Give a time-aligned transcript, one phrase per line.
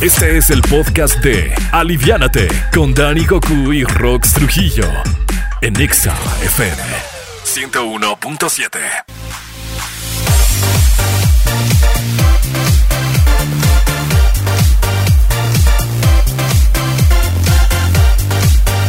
[0.00, 4.84] Este es el podcast de Aliviánate con Dani Goku y Rox Trujillo
[5.62, 6.82] en Exa FM
[7.44, 8.78] 101.7.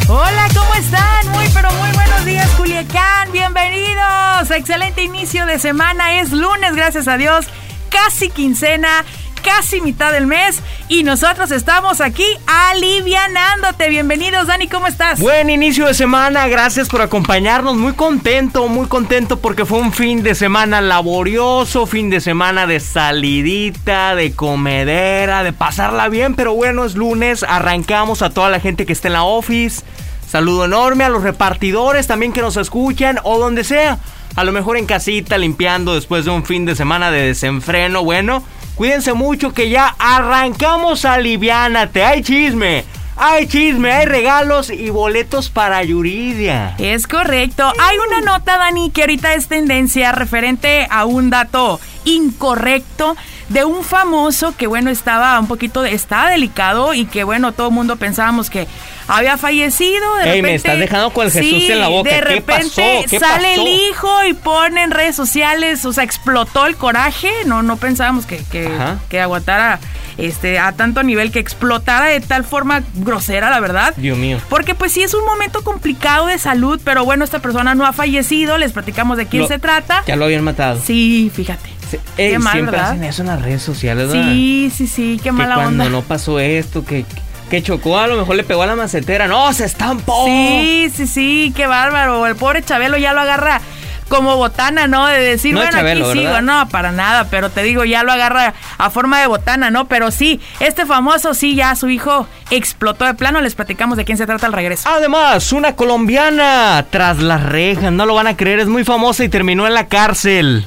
[0.09, 1.29] Hola, ¿cómo están?
[1.29, 3.31] Muy, pero muy buenos días, Culiacán.
[3.31, 4.51] Bienvenidos.
[4.51, 6.19] Excelente inicio de semana.
[6.19, 7.45] Es lunes, gracias a Dios.
[7.89, 9.05] Casi quincena
[9.47, 13.87] casi mitad del mes y nosotros estamos aquí alivianándote.
[13.87, 15.21] Bienvenidos, Dani, ¿cómo estás?
[15.21, 17.77] Buen inicio de semana, gracias por acompañarnos.
[17.77, 22.81] Muy contento, muy contento porque fue un fin de semana laborioso, fin de semana de
[22.81, 28.85] salidita, de comedera, de pasarla bien, pero bueno, es lunes, arrancamos a toda la gente
[28.85, 29.81] que está en la office.
[30.27, 33.97] Saludo enorme a los repartidores también que nos escuchan o donde sea.
[34.35, 38.03] A lo mejor en casita limpiando después de un fin de semana de desenfreno.
[38.03, 38.43] Bueno,
[38.77, 42.03] Cuídense mucho que ya arrancamos a Liviánate.
[42.03, 42.85] Hay chisme.
[43.15, 46.75] Hay chisme, hay regalos y boletos para Yuridia.
[46.77, 47.73] Es correcto.
[47.79, 53.15] Hay una nota, Dani, que ahorita es tendencia referente a un dato incorrecto
[53.49, 57.73] de un famoso que, bueno, estaba un poquito, está delicado y que, bueno, todo el
[57.73, 58.67] mundo pensábamos que
[59.07, 60.15] había fallecido.
[60.15, 62.09] De repente, me estás dejando con el Jesús en la boca.
[62.09, 67.31] De repente sale el hijo y pone en redes sociales, o sea, explotó el coraje.
[67.45, 68.69] No, no pensábamos que, que,
[69.09, 69.79] que aguantara
[70.17, 73.93] este, a tanto nivel que explotara de tal forma grosera, la verdad.
[73.95, 74.39] Dios mío.
[74.49, 77.93] Porque pues sí es un momento complicado de salud, pero bueno, esta persona no ha
[77.93, 80.03] fallecido, les platicamos de quién se trata.
[80.07, 80.81] Ya lo habían matado.
[80.83, 81.76] Sí, fíjate.
[82.15, 84.31] Qué mal, siempre hacen eso en las redes sociales, ¿verdad?
[84.31, 87.05] Sí, sí, sí, qué mala que cuando no pasó esto, que
[87.49, 89.27] que chocó, a lo mejor le pegó a la macetera.
[89.27, 90.25] ¡No, se estampó!
[90.25, 92.27] Sí, sí, sí, qué bárbaro.
[92.27, 93.61] El pobre Chabelo ya lo agarra
[94.09, 95.05] como botana, ¿no?
[95.07, 96.41] De decir, bueno, aquí sigo.
[96.41, 99.87] No, para nada, pero te digo, ya lo agarra a forma de botana, ¿no?
[99.87, 103.41] Pero sí, este famoso, sí, ya su hijo explotó de plano.
[103.41, 104.87] Les platicamos de quién se trata al regreso.
[104.89, 109.29] Además, una colombiana tras las rejas, no lo van a creer, es muy famosa y
[109.29, 110.65] terminó en la cárcel.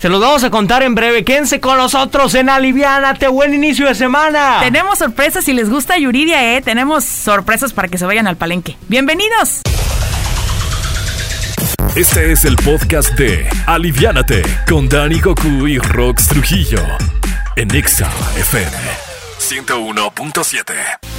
[0.00, 1.24] Se los vamos a contar en breve.
[1.24, 3.28] Quédense con nosotros en Aliviánate.
[3.28, 4.60] Buen inicio de semana.
[4.60, 6.62] Tenemos sorpresas si les gusta Yuridia, ¿eh?
[6.62, 8.78] Tenemos sorpresas para que se vayan al palenque.
[8.88, 9.60] ¡Bienvenidos!
[11.94, 16.80] Este es el podcast de Aliviánate con Dani Goku y Rox Trujillo
[17.56, 18.70] en Exa FM
[19.38, 21.09] 101.7.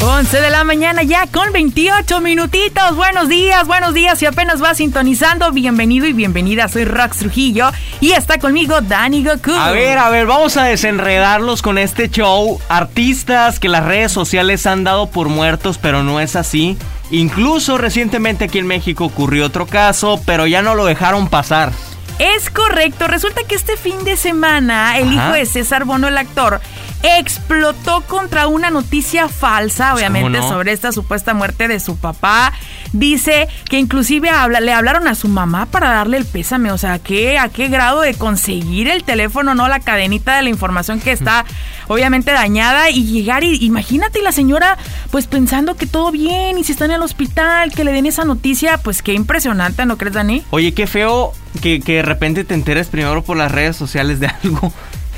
[0.00, 2.96] 11 de la mañana ya con 28 minutitos.
[2.96, 4.18] Buenos días, buenos días.
[4.18, 6.68] Si apenas va sintonizando, bienvenido y bienvenida.
[6.68, 7.70] Soy Rox Trujillo
[8.00, 9.52] y está conmigo Dani Goku.
[9.52, 12.60] A ver, a ver, vamos a desenredarlos con este show.
[12.68, 16.76] Artistas que las redes sociales han dado por muertos, pero no es así.
[17.10, 21.72] Incluso recientemente aquí en México ocurrió otro caso, pero ya no lo dejaron pasar.
[22.18, 26.60] Es correcto, resulta que este fin de semana el hijo de César Bono, el actor,
[27.02, 32.52] explotó contra una noticia falsa, obviamente, sobre esta supuesta muerte de su papá.
[32.92, 34.30] Dice que inclusive
[34.60, 36.70] le hablaron a su mamá para darle el pésame.
[36.70, 39.68] O sea, ¿qué, ¿a qué grado de conseguir el teléfono, no?
[39.68, 41.44] La cadenita de la información que está
[41.88, 44.78] obviamente dañada y llegar y imagínate la señora
[45.10, 48.24] pues pensando que todo bien y si está en el hospital, que le den esa
[48.24, 50.42] noticia, pues qué impresionante, ¿no crees, Dani?
[50.50, 54.28] Oye, qué feo que, que de repente te enteres primero por las redes sociales de
[54.42, 54.72] algo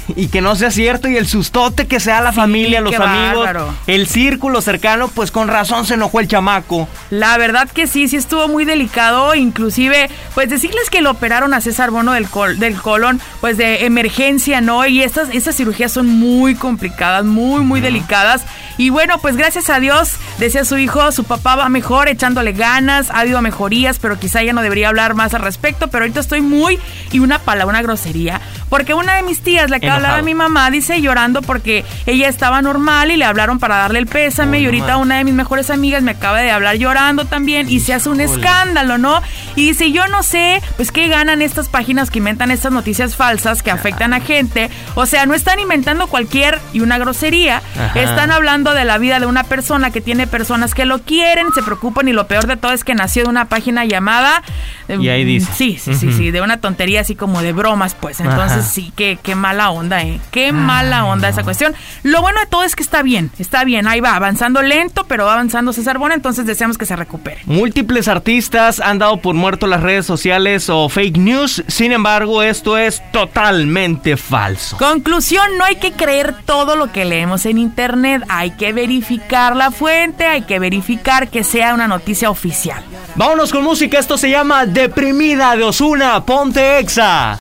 [0.17, 3.49] y que no sea cierto y el sustote que sea la familia, los amigos,
[3.87, 6.89] el círculo cercano, pues con razón se enojó el chamaco.
[7.11, 11.61] La verdad que sí, sí estuvo muy delicado, inclusive pues decirles que lo operaron a
[11.61, 12.27] César Bono del,
[12.59, 14.87] del colon, pues de emergencia, ¿no?
[14.87, 18.43] Y estas, estas cirugías son muy complicadas, muy, muy delicadas.
[18.77, 23.11] Y bueno, pues gracias a Dios, decía su hijo, su papá va mejor, echándole ganas,
[23.11, 26.41] ha habido mejorías, pero quizá ya no debería hablar más al respecto, pero ahorita estoy
[26.41, 26.79] muy,
[27.13, 30.35] y una palabra, una grosería, porque una de mis tías, la que hablaba a mi
[30.35, 34.67] mamá, dice llorando porque ella estaba normal y le hablaron para darle el pésame, y
[34.67, 38.09] ahorita una de mis mejores amigas me acaba de hablar llorando también, y se hace
[38.09, 39.21] un escándalo, ¿no?
[39.57, 43.63] Y dice, yo no sé, pues qué ganan estas páginas que inventan estas noticias falsas
[43.63, 47.63] que afectan a gente, o sea, no están inventando cualquier y una grosería,
[47.95, 51.63] están hablando de la vida de una persona que tiene personas que lo quieren, se
[51.63, 54.43] preocupan y lo peor de todo es que nació de una página llamada...
[54.89, 55.51] Y ahí dice.
[55.55, 58.21] Sí, sí, sí, sí, de una tontería así como de bromas, pues.
[58.21, 60.21] Entonces sí, qué, qué mala onda, ¿eh?
[60.31, 61.75] Qué mala onda esa cuestión.
[62.03, 65.27] Lo bueno de todo es que está bien, está bien, ahí va, avanzando lento, pero
[65.27, 67.41] va avanzando César Bona, entonces deseamos que se recupere.
[67.47, 72.79] Múltiples artistas han dado por muerto las redes sociales o fake news, sin embargo, esto
[72.79, 74.77] es totalmente falso.
[74.77, 79.71] Conclusión, no hay que creer todo lo que leemos en internet, hay que verificar la
[79.71, 82.83] fuente, hay que verificar que sea una noticia oficial.
[83.17, 87.39] Vámonos con música, esto se llama Deprimida de Osuna, ponte exa.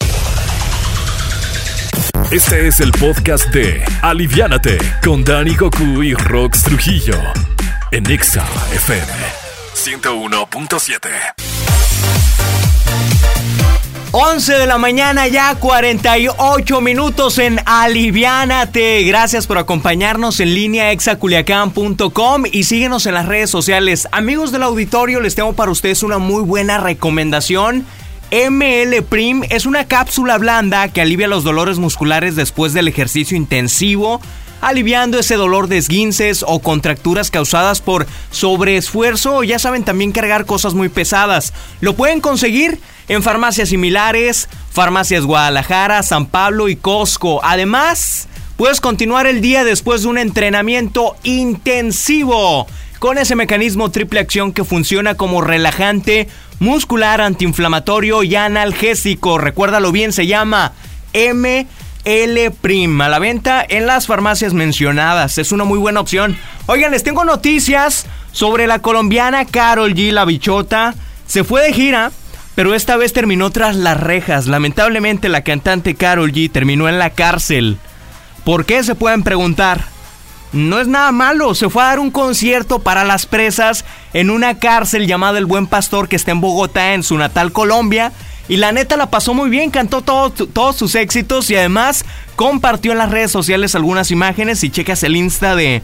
[2.33, 7.13] Este es el podcast de Aliviánate con Dani Goku y Rox Trujillo
[7.91, 8.44] en Exa
[8.74, 9.06] FM
[9.75, 11.09] 101.7.
[14.13, 19.03] 11 de la mañana ya 48 minutos en Aliviánate.
[19.03, 24.07] Gracias por acompañarnos en línea exaculiacán.com y síguenos en las redes sociales.
[24.12, 27.85] Amigos del auditorio, les tengo para ustedes una muy buena recomendación.
[28.33, 34.21] ML Prim es una cápsula blanda que alivia los dolores musculares después del ejercicio intensivo,
[34.59, 40.47] aliviando ese dolor de esguinces o contracturas causadas por sobreesfuerzo o ya saben también cargar
[40.47, 41.53] cosas muy pesadas.
[41.80, 47.39] Lo pueden conseguir en farmacias similares, farmacias Guadalajara, San Pablo y Costco.
[47.44, 48.27] Además,
[48.57, 52.65] puedes continuar el día después de un entrenamiento intensivo
[53.03, 56.29] con ese mecanismo triple acción que funciona como relajante,
[56.59, 59.38] muscular, antiinflamatorio y analgésico.
[59.38, 60.71] Recuérdalo bien, se llama
[61.13, 61.67] ML.
[63.01, 65.38] A la venta en las farmacias mencionadas.
[65.38, 66.38] Es una muy buena opción.
[66.67, 70.13] Oigan, les tengo noticias sobre la colombiana Carol G.
[70.13, 70.95] La Bichota.
[71.27, 72.09] Se fue de gira,
[72.56, 74.47] pero esta vez terminó tras las rejas.
[74.47, 77.79] Lamentablemente la cantante Carol G terminó en la cárcel.
[78.45, 78.81] ¿Por qué?
[78.81, 79.93] Se pueden preguntar.
[80.53, 84.59] No es nada malo, se fue a dar un concierto para las presas en una
[84.59, 88.11] cárcel llamada El Buen Pastor que está en Bogotá, en su natal Colombia.
[88.47, 92.05] Y la neta la pasó muy bien, cantó todos sus éxitos y además
[92.35, 94.59] compartió en las redes sociales algunas imágenes.
[94.59, 95.81] Si checas el Insta de,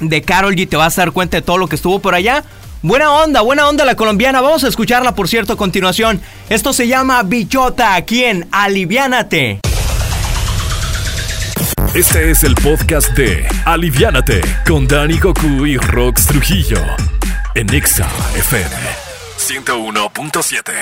[0.00, 2.44] de Carol G te vas a dar cuenta de todo lo que estuvo por allá.
[2.80, 4.40] Buena onda, buena onda la colombiana.
[4.40, 6.20] Vamos a escucharla, por cierto, a continuación.
[6.48, 9.60] Esto se llama Bichota, aquí en Aliviánate.
[11.94, 16.78] Este es el podcast de Aliviánate con Dani Goku y Rox Trujillo
[17.54, 18.74] en Exa FM
[19.36, 20.72] 101.7.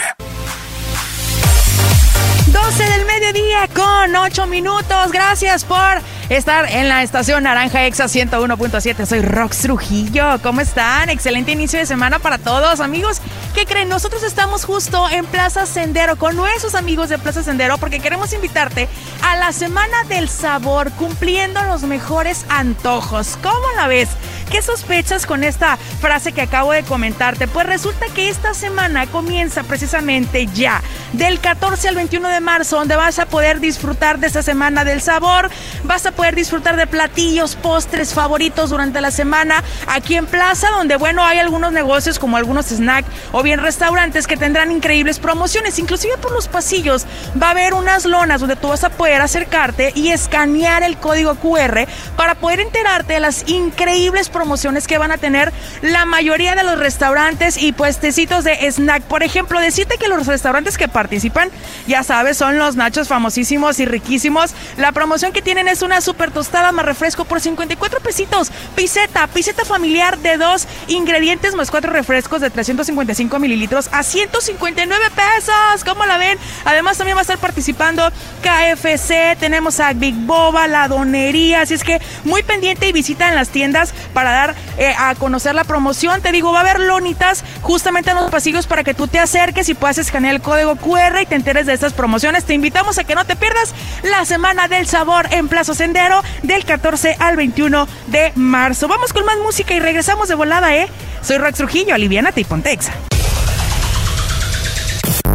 [2.46, 5.10] 12 del mediodía con 8 minutos.
[5.10, 5.80] Gracias por
[6.28, 9.04] estar en la estación Naranja Exa 101.7.
[9.04, 10.40] Soy Rox Trujillo.
[10.44, 11.10] ¿Cómo están?
[11.10, 13.20] Excelente inicio de semana para todos, amigos.
[13.54, 13.88] ¿Qué creen?
[13.88, 18.88] Nosotros estamos justo en Plaza Sendero con nuestros amigos de Plaza Sendero porque queremos invitarte
[19.22, 23.36] a la Semana del Sabor, cumpliendo los mejores antojos.
[23.42, 24.08] ¿Cómo la ves?
[24.50, 27.46] ¿Qué sospechas con esta frase que acabo de comentarte?
[27.46, 30.82] Pues resulta que esta semana comienza precisamente ya,
[31.12, 35.02] del 14 al 21 de marzo, donde vas a poder disfrutar de esta semana del
[35.02, 35.50] sabor,
[35.84, 40.96] vas a poder disfrutar de platillos, postres favoritos durante la semana aquí en Plaza, donde
[40.96, 46.16] bueno, hay algunos negocios como algunos snacks o bien restaurantes que tendrán increíbles promociones, inclusive
[46.18, 47.06] por los pasillos
[47.40, 51.36] va a haber unas lonas donde tú vas a poder acercarte y escanear el código
[51.36, 51.86] QR
[52.16, 55.52] para poder enterarte de las increíbles promociones promociones que van a tener
[55.82, 59.02] la mayoría de los restaurantes y puestecitos de snack.
[59.02, 61.50] Por ejemplo, decirte que los restaurantes que participan,
[61.86, 64.54] ya sabes, son los nachos famosísimos y riquísimos.
[64.78, 68.50] La promoción que tienen es una super tostada más refresco por 54 pesitos.
[68.74, 75.84] Piseta, piseta familiar de dos ingredientes más cuatro refrescos de 355 mililitros a 159 pesos.
[75.84, 76.38] ¿Cómo la ven?
[76.64, 78.10] Además, también va a estar participando
[78.40, 81.60] KFC, tenemos a Big Boba, la donería.
[81.60, 85.54] Así es que muy pendiente y visita en las tiendas para dar eh, a conocer
[85.54, 86.20] la promoción.
[86.22, 89.68] Te digo, va a haber lonitas justamente en los pasillos para que tú te acerques
[89.68, 92.44] y puedas escanear el código QR y te enteres de estas promociones.
[92.44, 96.64] Te invitamos a que no te pierdas la Semana del Sabor en Plazo Sendero del
[96.64, 98.88] 14 al 21 de marzo.
[98.88, 100.88] Vamos con más música y regresamos de volada, ¿eh?
[101.22, 102.92] Soy Rox Trujillo, aliviánate y pontexa.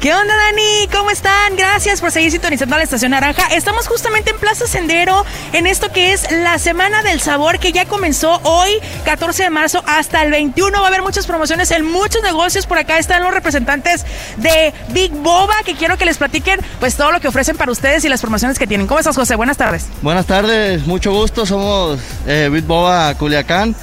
[0.00, 0.86] ¿Qué onda, Dani?
[0.92, 1.56] ¿Cómo están?
[1.56, 3.48] Gracias por seguir sintonizando a la Estación Naranja.
[3.48, 7.84] Estamos justamente en Plaza Sendero, en esto que es la Semana del Sabor, que ya
[7.84, 8.70] comenzó hoy,
[9.04, 10.78] 14 de marzo, hasta el 21.
[10.78, 12.64] Va a haber muchas promociones en muchos negocios.
[12.64, 17.10] Por acá están los representantes de Big Boba, que quiero que les platiquen pues todo
[17.10, 18.86] lo que ofrecen para ustedes y las promociones que tienen.
[18.86, 19.34] ¿Cómo estás, José?
[19.34, 19.86] Buenas tardes.
[20.00, 21.44] Buenas tardes, mucho gusto.
[21.44, 23.74] Somos eh, Big Boba Culiacán.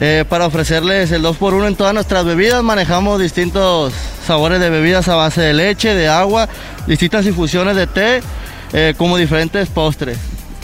[0.00, 2.62] Eh, para ofrecerles el 2x1 en todas nuestras bebidas.
[2.62, 3.92] Manejamos distintos
[4.26, 6.48] sabores de bebidas a base de leche, de agua,
[6.86, 8.22] distintas infusiones de té,
[8.72, 10.18] eh, como diferentes postres.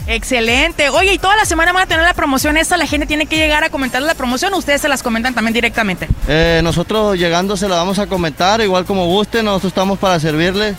[0.08, 0.88] Excelente.
[0.88, 2.76] Oye, y toda la semana van a tener la promoción esta.
[2.76, 4.52] La gente tiene que llegar a comentar la promoción.
[4.54, 6.08] Ustedes se las comentan también directamente.
[6.26, 9.44] Eh, nosotros llegando se la vamos a comentar, igual como guste.
[9.44, 10.74] Nosotros estamos para servirles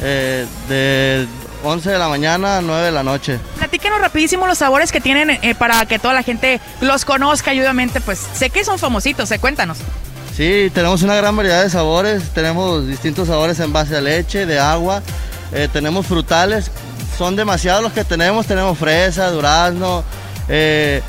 [0.00, 1.26] de
[1.62, 3.38] 11 de la mañana, 9 de la noche.
[3.58, 7.60] Platíquenos rapidísimo los sabores que tienen eh, para que toda la gente los conozca y
[7.60, 9.78] obviamente pues sé que son famositos, eh, cuéntanos.
[10.36, 14.58] Sí, tenemos una gran variedad de sabores, tenemos distintos sabores en base a leche, de
[14.58, 15.02] agua,
[15.52, 16.70] eh, tenemos frutales,
[17.18, 20.02] son demasiados los que tenemos, tenemos fresa, durazno,
[20.48, 21.02] eh,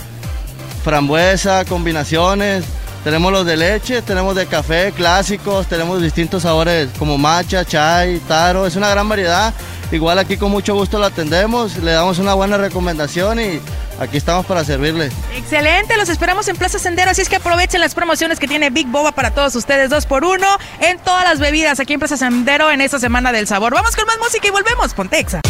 [0.84, 2.66] frambuesa, combinaciones,
[3.04, 8.68] tenemos los de leche, tenemos de café clásicos, tenemos distintos sabores como matcha, chai, taro,
[8.68, 9.54] es una gran variedad.
[9.92, 13.60] Igual aquí con mucho gusto lo atendemos, le damos una buena recomendación y
[14.00, 15.12] aquí estamos para servirle.
[15.36, 18.88] Excelente, los esperamos en Plaza Sendero, así es que aprovechen las promociones que tiene Big
[18.88, 20.48] Boba para todos ustedes, dos por uno,
[20.80, 23.74] en todas las bebidas aquí en Plaza Sendero en esta semana del sabor.
[23.74, 25.42] Vamos con más música y volvemos, Pontexa.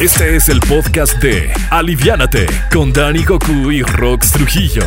[0.00, 4.86] Este es el podcast de Aliviánate con Dani Goku y Rox Trujillo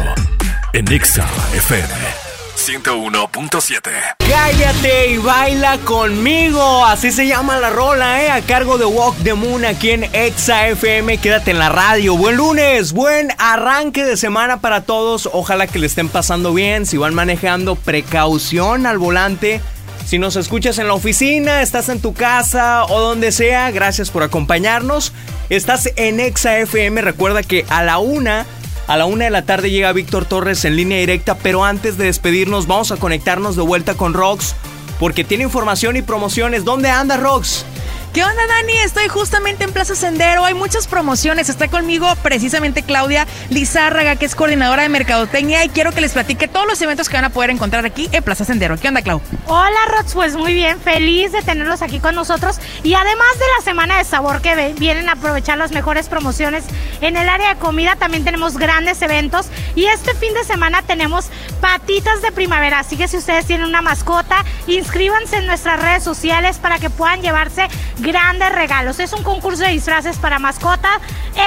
[0.74, 2.29] en Exa FM
[2.60, 3.82] 101.7.
[4.30, 6.86] Cállate y baila conmigo.
[6.86, 8.32] Así se llama la rola, ¿eh?
[8.32, 11.20] A cargo de Walk the Moon aquí en Exa FM.
[11.20, 12.18] Quédate en la radio.
[12.18, 15.30] Buen lunes, buen arranque de semana para todos.
[15.32, 16.86] Ojalá que le estén pasando bien.
[16.86, 19.62] Si van manejando, precaución al volante.
[20.06, 24.24] Si nos escuchas en la oficina, estás en tu casa o donde sea, gracias por
[24.24, 25.14] acompañarnos.
[25.50, 27.02] Estás en Exa FM.
[27.02, 28.46] Recuerda que a la una
[28.90, 32.06] a la una de la tarde llega Víctor Torres en línea directa, pero antes de
[32.06, 34.56] despedirnos vamos a conectarnos de vuelta con Rox
[35.00, 36.66] porque tiene información y promociones.
[36.66, 37.66] ¿Dónde anda Rox?
[38.14, 38.74] ¿Qué onda, Dani?
[38.80, 40.44] Estoy justamente en Plaza Sendero.
[40.44, 41.48] Hay muchas promociones.
[41.48, 46.48] Está conmigo precisamente Claudia Lizárraga, que es coordinadora de Mercadotecnia, y quiero que les platique
[46.48, 48.78] todos los eventos que van a poder encontrar aquí en Plaza Sendero.
[48.78, 49.22] ¿Qué onda, Clau?
[49.46, 50.16] Hola, Rox.
[50.16, 52.60] Pues muy bien, feliz de tenerlos aquí con nosotros.
[52.82, 56.64] Y además de la semana de sabor que vienen a aprovechar las mejores promociones
[57.02, 59.46] en el área de comida, también tenemos grandes eventos.
[59.76, 61.28] Y este fin de semana tenemos
[61.62, 62.80] patitas de primavera.
[62.80, 67.22] Así que si ustedes tienen una mascota, inscríbanse en nuestras redes sociales para que puedan
[67.22, 67.68] llevarse
[68.00, 69.00] grandes regalos.
[69.00, 70.98] Es un concurso de disfraces para mascotas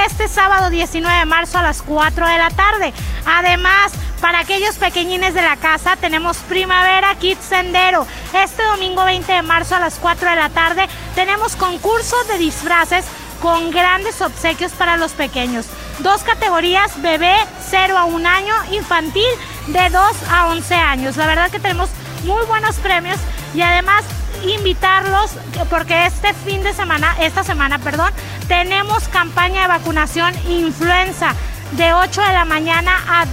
[0.06, 2.92] este sábado 19 de marzo a las 4 de la tarde.
[3.26, 8.06] Además, para aquellos pequeñines de la casa tenemos Primavera Kids Sendero.
[8.32, 13.04] Este domingo 20 de marzo a las 4 de la tarde tenemos concurso de disfraces
[13.40, 15.66] con grandes obsequios para los pequeños.
[15.98, 17.34] Dos categorías, bebé
[17.70, 19.28] 0 a 1 año, infantil
[19.66, 21.16] de 2 a 11 años.
[21.16, 21.90] La verdad que tenemos
[22.24, 23.18] muy buenos premios
[23.54, 24.04] y además
[24.42, 25.32] invitarlos
[25.70, 28.12] porque este fin de semana, esta semana, perdón,
[28.48, 31.34] tenemos campaña de vacunación influenza
[31.72, 33.26] de 8 de la mañana a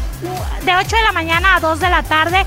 [0.64, 2.46] de 8 de la mañana a 2 de la tarde.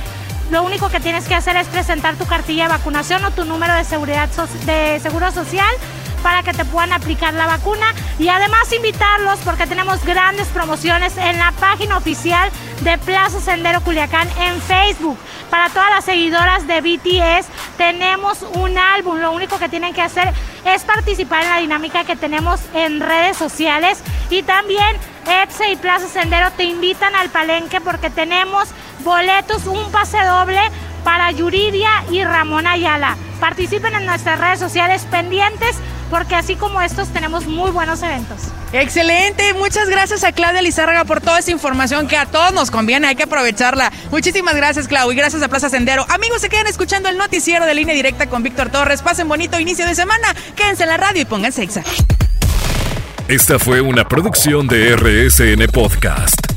[0.50, 3.74] Lo único que tienes que hacer es presentar tu cartilla de vacunación o tu número
[3.74, 4.28] de seguridad
[4.66, 5.74] de seguro social
[6.22, 7.86] para que te puedan aplicar la vacuna
[8.18, 12.50] y además invitarlos porque tenemos grandes promociones en la página oficial
[12.80, 15.18] de Plaza Sendero Culiacán en Facebook.
[15.50, 20.32] Para todas las seguidoras de BTS tenemos un álbum, lo único que tienen que hacer
[20.64, 26.08] es participar en la dinámica que tenemos en redes sociales y también Etse y Plaza
[26.08, 28.68] Sendero te invitan al palenque porque tenemos
[29.04, 30.60] boletos, un pase doble
[31.04, 33.16] para Yuridia y Ramón Ayala.
[33.40, 35.76] Participen en nuestras redes sociales pendientes
[36.12, 38.42] porque así como estos tenemos muy buenos eventos.
[38.74, 43.06] Excelente, muchas gracias a Claudia Lizárraga por toda esa información que a todos nos conviene,
[43.06, 43.90] hay que aprovecharla.
[44.10, 46.04] Muchísimas gracias, Clau, y gracias a Plaza Sendero.
[46.10, 49.00] Amigos, se quedan escuchando el noticiero de línea directa con Víctor Torres.
[49.00, 51.82] Pasen bonito inicio de semana, quédense en la radio y pónganse exa.
[53.28, 56.51] Esta fue una producción de RSN Podcast.